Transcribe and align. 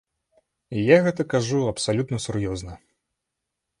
Я 0.79 0.97
гэта 1.07 1.21
кажу 1.33 1.59
абсалютна 1.73 2.17
сур'ёзна. 2.27 2.73